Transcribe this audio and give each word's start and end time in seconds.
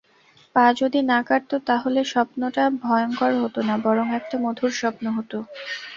পা 0.55 0.65
যদি 0.79 0.99
না-কাটত 1.09 1.51
তাহলে 1.69 1.99
স্বপ্নটা 2.11 2.63
ভয়ংকর 2.83 3.31
হত 3.41 3.55
না, 3.67 3.75
বরং 3.85 4.05
একটা 4.19 4.35
মধুর 4.43 4.71
স্বপ্ন 4.79 5.05
হত। 5.17 5.31